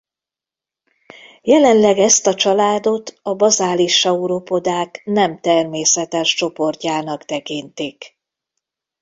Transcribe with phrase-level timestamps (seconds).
[1.41, 8.17] Jelenleg ezt a családot a bazális sauropodák nem természetes csoportjának tekintik.